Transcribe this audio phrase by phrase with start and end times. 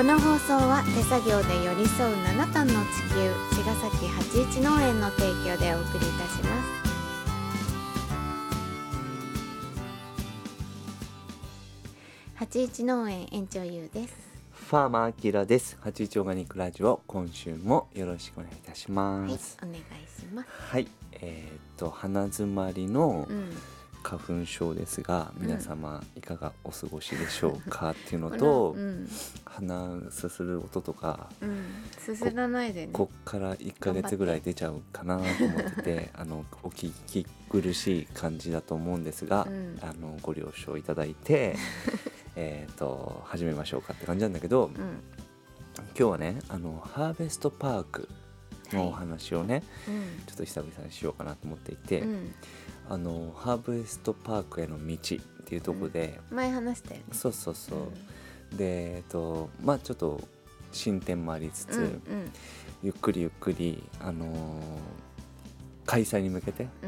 [0.00, 6.80] この放送は手作業で寄り添う7トンの地球茅ヶ崎八一農園の提供でお送りいたします。
[12.34, 14.14] 八一農園園長ゆうです。
[14.70, 15.76] ファーマーアキラです。
[15.82, 19.80] 八一オーガニックラジオ今週もよろしくお願いいたしまはいすお願い
[20.18, 20.48] します。
[20.70, 23.50] はい、えーっと鼻詰まりのうん
[24.02, 25.46] 花粉症ですが、うん。
[25.46, 29.08] 皆様いかがお過ごしでしょうかっていうのと、 うん。
[29.44, 31.64] 鼻すする音とかうん。
[31.98, 32.92] すすらないでね。
[32.92, 39.78] こっから1ヶ月ぐらい出ちゃうかなと思っててあのお聞き苦しい感じだと思うんですが、うん。
[39.82, 41.56] あのご了承いただいて
[42.36, 44.74] えーっと始めましょうかって感じなんだけど、うん。
[44.74, 48.08] 今日はねあのハーベストパーク
[48.72, 50.24] のお話をね、うん。
[50.26, 52.34] ちょっと久々にしようかなと思っていて、うん
[52.90, 57.04] あのハーベストパークへの道っていうところで、前話したよね。
[57.12, 57.76] そうそうそ
[58.52, 60.20] う、でえっとまあちょっと
[60.72, 62.00] 進展もありつつ、うんうん。
[62.82, 64.30] ゆっくりゆっくりあのー
[65.86, 66.86] 開催に向けてう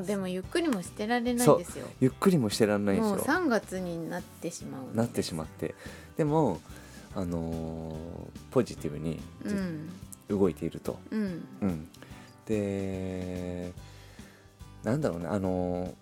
[0.00, 0.06] ん。
[0.06, 1.86] でもゆっくりもしてられないですよ。
[2.00, 5.74] ゆっくりもしてらんないんですもうよ3月になってしまうなってしまって。
[6.16, 6.60] でも
[7.14, 7.94] あのー
[8.50, 9.88] ポジティブにうん。
[10.28, 11.46] 動いていると、うん。
[11.60, 11.88] うん、
[12.46, 13.72] で
[14.84, 15.94] なんだろうねあの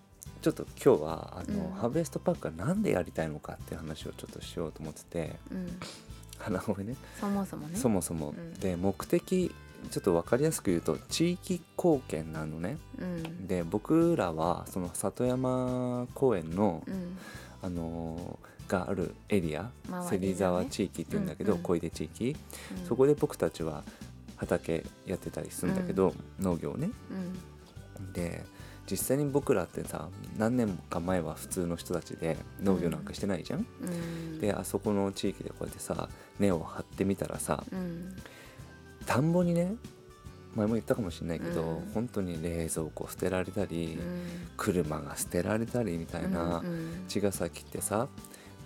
[0.43, 1.71] ちょっと今日はあの、うん。
[1.71, 5.35] ハーベストパークがなんでやりたいのかっていう話をちょっとしようと思ってて。
[5.51, 5.67] うん。
[6.37, 6.95] 花ごめんね。
[7.17, 7.77] そもそもね。
[7.77, 8.53] そもそも、うん。
[8.55, 9.55] で目的
[9.89, 12.77] ちょっと分かりやすく言うと地域貢献なのね。
[12.99, 13.47] うん。
[13.47, 17.17] で僕らはその里山公園の、うん。
[17.61, 18.37] あの
[18.67, 19.69] があるエリア、ね。
[20.09, 22.35] 芹沢地域っていうんだけど、小出地域、
[22.79, 22.85] うん。
[22.85, 23.83] そこで僕たちは
[24.35, 26.89] 畑やってたりするんだけど、農業ね。
[27.99, 28.11] うん。
[28.11, 28.43] で
[28.89, 34.39] 実際に僕らってさ何年か前は普通の人たちで農業なんかしてないじゃん、うん。
[34.39, 36.09] であそこの地域でこうやってさ
[36.39, 38.15] 根を張ってみたらさうん。
[39.05, 39.75] 田んぼにね
[40.55, 41.91] 前も言ったかもしれないけど、うん。
[41.93, 44.21] 本当に冷蔵庫捨てられたり、うん。
[44.57, 48.07] 車が捨てられたりみたいな、うん茅ヶ崎ってさ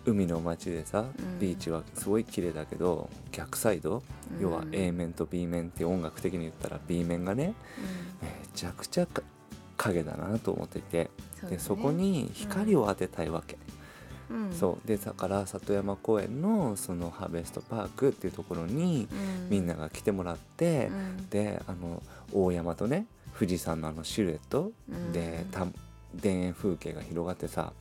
[0.05, 1.39] 海の町でさうん。
[1.39, 4.03] ビーチはすごい綺麗だけど逆サイド、
[4.35, 4.41] うん。
[4.41, 7.53] 要は A 面と B 面って音楽的に言ったら B 面がね
[8.21, 9.21] めちゃくちゃか
[9.77, 11.09] 影だなと思っていて
[11.43, 13.57] うんでそこに光を当てたいわけ、
[14.29, 14.53] うん。
[14.53, 14.87] そう。
[14.87, 19.15] でだから里山公園のそのハーベストパークっていうところにう
[19.45, 19.49] ん。
[19.49, 21.29] みんなが来てもらって、うん。
[21.29, 22.01] であの
[22.33, 23.05] 大山とね
[23.37, 25.13] 富士山のあのシルエット、うん。
[26.21, 27.73] 田園風景が広がってさ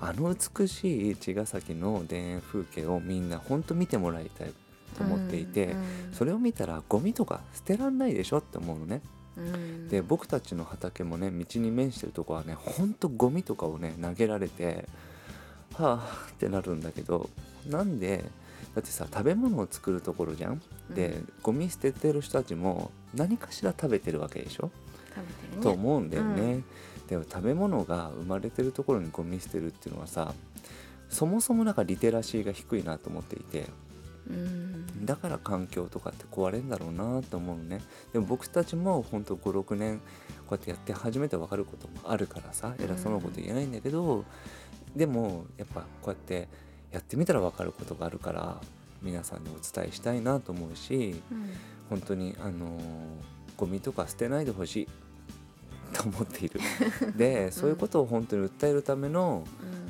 [0.00, 4.52] あの美しい茅ヶ崎の田園風景をみんなほんと見てもらいたい
[4.96, 5.84] と思っていて、うん。
[6.12, 9.02] それを見たらゴミとか捨てらんないでしょって思うのね。
[9.38, 9.88] うん。
[9.88, 14.86] で僕たちの畑もね道に面してるとこはねほんとゴミとかをね投げられて
[15.74, 17.30] はあってなるんだけど
[17.68, 18.24] なんで
[18.74, 20.60] だってさ食べ物を作るところじゃん？
[20.90, 24.70] でゴミ捨ててる人たちも何かしら食べてるわけでしょ、
[25.14, 25.62] 食べてるね。
[25.62, 26.42] と思うんだよね。
[26.42, 26.64] うん。
[27.08, 30.34] でも食べ物が生まれてるところにゴミ捨てるっていうのはさ
[31.08, 33.64] そもそもなんかリテラシーが低いなと思っていて
[34.28, 35.06] うん。
[35.06, 37.80] だから環境とかって壊れんだろうなと思うのね。
[38.12, 39.98] でも僕たちもほんと56年
[40.46, 44.24] こうやってやって初めて分かることもあるからさ偉そうなこと言えないんだけど、
[44.94, 46.48] でもやっぱこうやって
[46.90, 48.60] やってみたら分かることがあるから
[49.02, 51.50] 皆さんにお伝えしたいなと思うしうん
[51.88, 52.80] 本当にあのー
[53.56, 54.88] ゴミとか捨てないでほしい。
[55.92, 56.60] と思っている。
[57.16, 59.44] でそういうことを本当に訴えるための、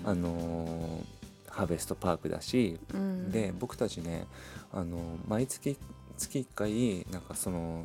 [0.05, 0.11] うん。
[0.11, 1.18] あのー
[1.59, 3.33] ハーベストパークだしうん。
[3.33, 4.27] で僕たちね
[4.73, 5.77] あの毎月
[6.17, 7.85] 月1回なんかその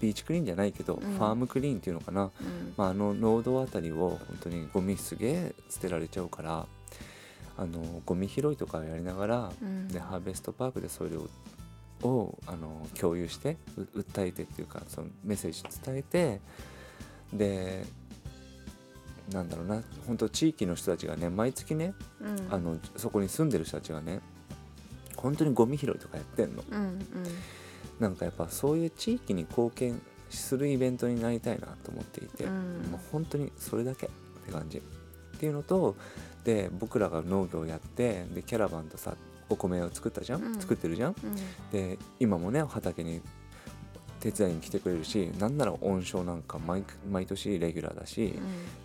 [0.00, 1.00] ビーチクリーンじゃないけど、ん。
[1.00, 2.74] ファームクリーンっていうのかな、うん。
[2.76, 6.66] まあ、あの農道あたりを本当にゴミすげえ捨てられちゃうから
[7.56, 9.88] あのゴミ拾いとかをやりながら、うん。
[9.88, 11.28] でハーベストパークでそれを
[12.02, 16.40] をあの共有してう訴えてっていうかそのメッセージ伝えて
[17.32, 17.86] で
[19.32, 22.54] なんだろうな本当地域の人たちがね毎月ねうん。
[22.54, 24.20] あのそこに住んでる人たちがね
[25.16, 26.62] 本当にゴミ拾いとかやってんの。
[26.70, 27.00] うんうん。
[27.98, 30.00] なんかやっぱそういう地域に貢献
[30.30, 32.88] するイベントになりたいなと思っていて、うん。
[32.90, 34.10] もう本当にそれだけっ
[34.44, 34.78] て感じ。
[34.78, 34.80] っ
[35.38, 35.96] ていうのと
[36.44, 39.16] で僕らが農業やってでキャラバンとさ
[39.48, 40.60] お米を作ったじゃん、うん。
[40.60, 41.16] 作ってるじゃん？
[41.22, 41.34] うん。
[41.72, 43.20] で今もね畑に
[44.20, 48.34] 手伝いに来てくれるしなんなら温床なんか毎毎年レギュラーだし、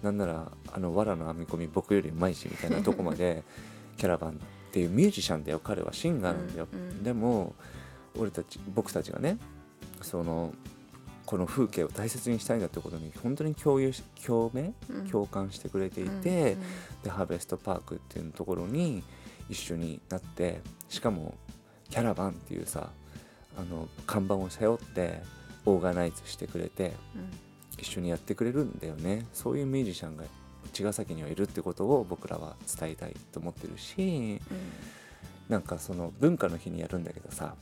[0.04, 3.44] なんならあの藁の編み込み僕よりうまいしみたいなとこまで
[3.98, 4.33] キャラバンっ
[4.72, 7.04] ていうミュージシャンだよ彼はシンガーなんだよ、うんうん。
[7.04, 7.56] でも
[8.18, 9.38] 俺たち僕たちがね
[10.01, 10.54] その
[11.25, 14.74] この風景を大切にしたいんだってことに本当に共有し共鳴？
[14.89, 15.07] うん。
[15.07, 16.60] 共感してくれていて、うん。
[17.04, 19.04] でハーベストパークっていうところに
[19.50, 21.36] 一緒になってしかも
[21.89, 22.89] キャラバンっていうさ
[23.57, 25.21] あの看板を背負って
[25.65, 26.94] オーガナイズしてくれて
[27.77, 29.25] 一緒にやってくれるんだよね。
[29.33, 30.24] そういうミュージシャンが
[30.74, 34.39] 茅ヶ崎にはいるってことを僕らは伝えたいと思ってるし
[35.50, 37.56] なんかその文化の日にやるんだけどさ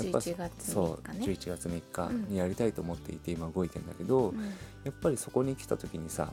[0.00, 1.26] やっぱ11月そう3日ね。
[1.26, 4.44] 11月3日にやりたいと思っていて今動いてんだけど、うん。
[4.84, 6.32] やっぱりそこに来た時にさ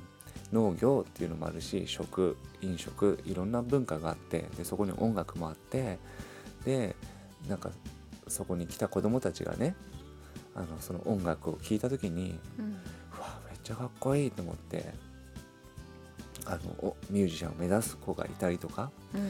[0.52, 5.98] 農業っていうのもあるし食飲食いろんな文化があってでそこに音楽もあって
[6.64, 6.96] で
[7.48, 7.72] なんか
[8.28, 9.76] そこに来た子供たちがね
[10.56, 12.66] あのその音楽を聴いた時にうん。
[13.18, 14.94] うわめっちゃかっこいいと思って
[16.46, 19.22] あのおミュージシャンを目指す子がいたりとか、うん。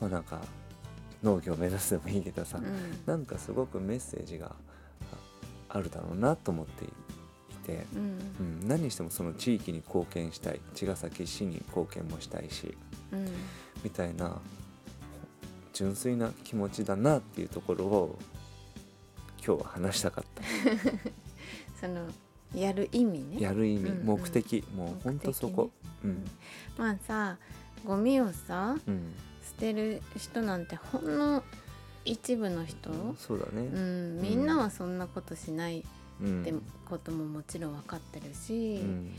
[0.00, 0.40] まあ、なんか
[1.22, 3.02] 農業を目指すでもいいけどさ、うん。
[3.06, 4.54] なんかすごくメッセージが
[5.70, 6.88] ああるだろうなと思ってい
[7.64, 7.86] て。
[7.94, 8.18] うん。
[8.62, 12.76] うん、何にしてもその地域に貢献したい茅ヶ崎市に貢献もしたいし
[13.12, 13.28] うん。
[13.82, 14.40] みたいな
[15.82, 18.18] 純粋な気持ちだなっていうところを
[19.44, 20.42] 今日は話したかった、
[21.80, 22.06] その
[22.54, 23.40] やる意味ね。
[23.40, 24.06] やる意味、うんうん。
[24.20, 24.64] 目的。
[24.76, 25.72] もうほんとそこ、
[26.04, 26.24] うん。
[26.78, 27.36] まあさ
[27.84, 29.12] ゴミをさうん、
[29.44, 31.42] 捨てる人なんてほんの
[32.04, 35.84] 一部の人、そうだね、うん、みんなはそんなことしない
[36.20, 36.42] うん。
[36.42, 36.54] って
[36.88, 39.12] ことももちろん分かってるし、うん。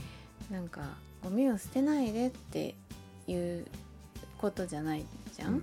[0.50, 0.81] なんか
[1.21, 2.74] ゴミを捨てないでって
[3.27, 3.65] いう
[4.38, 5.06] ことじゃない
[5.36, 5.62] じゃん、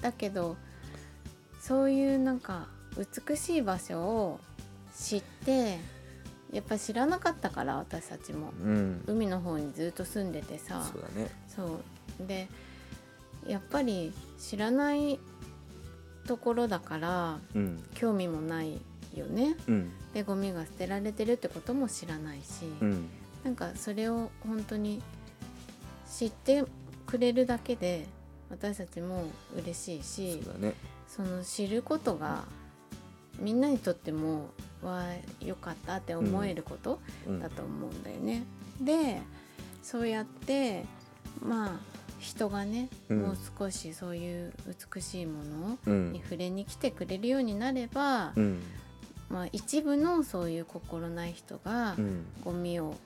[0.00, 0.56] だけど
[1.60, 4.40] そういうなんか美しい場所を
[4.96, 5.78] 知って
[6.52, 8.52] やっぱ知らなかったから私たちも。
[8.62, 10.82] うん、うん、海の方にずっと住んでてさ。
[10.82, 11.30] そうだね。
[11.46, 11.80] そ
[12.22, 12.26] う。
[12.26, 12.48] で
[13.46, 15.18] やっぱり知らない
[16.26, 17.84] ところだからうん。
[17.94, 18.80] 興味もない
[19.14, 19.56] よね。
[19.66, 19.92] うん。
[20.14, 23.08] でゴミが捨てられてるってことも知らないし、うん。
[23.44, 25.02] なんかそれを本当に
[26.10, 26.64] 知って
[27.06, 28.06] くれるだけで
[28.50, 29.24] 私たちも
[29.56, 30.74] 嬉しいしそうだね。
[31.06, 32.44] その知ることが
[33.38, 34.50] みんなにとっても
[34.82, 37.40] わあよかったって思えることうん。
[37.40, 38.44] だと思うんだよね。
[38.80, 39.20] で
[39.82, 40.84] そうやって
[41.42, 43.20] まあ人がね、うん。
[43.22, 44.52] もう少しそういう
[44.94, 46.12] 美しいものうん。
[46.12, 48.62] に触れに来てくれるようになれば、うん。
[49.28, 52.24] まあ、一部のそういう心ない人がうん。
[52.44, 52.98] ゴミを捨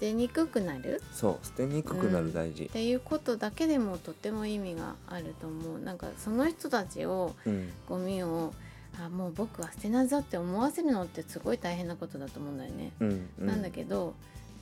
[0.00, 1.02] てにくくなる？
[1.12, 2.64] そう捨てにくくなる大事。
[2.64, 5.78] っていうことだけでもとっても意味があると思う。
[5.78, 7.70] なんかその人たちをうん。
[7.88, 8.52] ゴミを
[8.98, 12.92] あもう僕は捨てなぞって思わせるのってすごい大変なことだと思うんだよね。
[13.00, 13.46] うんうん。
[13.46, 14.14] なんだけど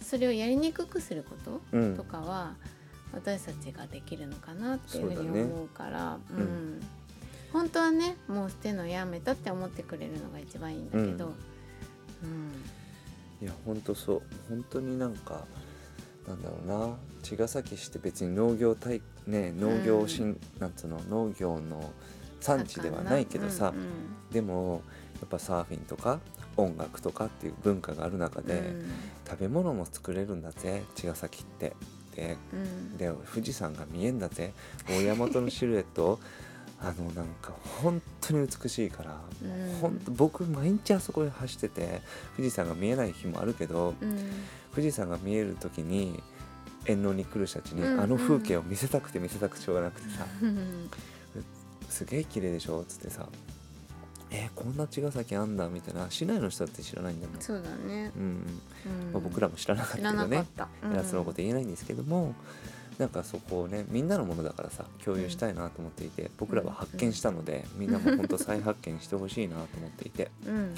[0.02, 1.96] それをやりにくくすることうん。
[1.96, 2.55] とかは
[3.12, 6.19] 私たちができるのかなっていうふうに思うから。
[6.31, 6.43] う、うん。
[6.79, 6.81] ん。
[7.52, 11.32] 本当はねもう捨てるのやめたって思ってくれるのが一番いいんだけど、
[12.23, 12.52] うん
[13.40, 14.23] いや本当そう。
[14.49, 15.44] 本当になんか
[16.26, 16.96] なんだろうな。
[17.23, 21.93] 茅ヶ崎市って別に農業体ね農業しん、なんつうの農業の
[22.40, 23.19] 産地ではな。
[23.19, 23.87] いけどさ、うんうん。
[24.31, 24.82] でも
[25.20, 26.20] やっぱサーフィンとか
[26.56, 28.75] 音楽とかっていう文化がある中で、
[29.29, 31.75] 食べ物も作れるんだぜ茅ヶ崎って。
[32.14, 32.61] でうん。
[32.61, 34.52] うんで富士山が見えんだぜ。
[34.88, 36.19] 大山本のシルエット
[36.80, 37.52] あのなんか
[37.82, 39.78] 本当に美しいから、うん。
[39.80, 42.02] 本当僕毎日あそこで走ってて
[42.36, 44.18] 富士山が見えない日もあるけど、うん。
[44.75, 46.23] 富士山が見える時に
[46.85, 48.00] 遠野に来る人たちに、うんうん。
[48.00, 50.90] あの風景を見せたくて見せたくてしょうがなくてさうん
[51.88, 53.28] 「すげえ綺麗でしょ」っつってさ
[54.30, 58.12] 「えーこんな茅ヶ崎あんだ」みたいな市内の人だって知らないんだもん、そうだね。
[58.16, 58.30] う、んうん。
[59.06, 59.12] うん。
[59.12, 60.40] まあ、僕らも知らなかったけどね。
[60.42, 60.92] った、うん。
[60.92, 62.35] 偉そうなこと言えないんですけども
[62.99, 70.31] なんかそこをねみんなのものだからさ共有したいなと思っていて、僕らは発見したので、みんなも本当再発見してほしいなと思っていて。
[70.47, 70.75] うん。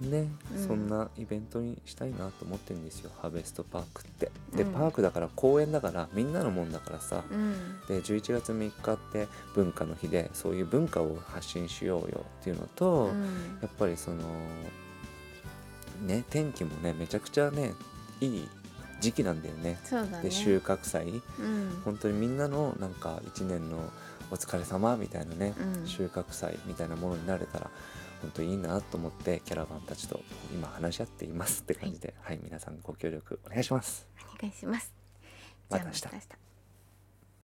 [0.00, 0.66] ね、うん。
[0.66, 4.30] そんなイベントにしたいなと思ってるんですよハーベストパークって。
[4.56, 4.72] で、うん。
[4.72, 7.52] パークだから公園だからみんなのもんだからさ、うん。
[7.86, 13.58] で11月3日って文化の日でそういう文化を発信しようよっていうのと、うん。
[13.60, 14.22] やっぱりその
[16.06, 17.74] ね天気もねめちゃくちゃね
[18.22, 18.48] いい
[19.00, 19.78] 時期なんだよね。
[19.90, 20.22] ね。
[20.22, 21.22] で収穫祭。
[21.38, 21.82] うん。
[21.84, 23.78] 本当にみんなのなんか1年の
[24.30, 25.86] お疲れ様みたいなね、うん。
[25.86, 27.70] 収穫祭みたいなものになれたら
[28.22, 30.20] 本当いいなと思ってキャラバンたちと
[30.52, 34.06] 今話し合っていますって感じで、はい、皆さんご協力お願いします。
[34.38, 34.92] お願いします。
[35.68, 36.49] また明日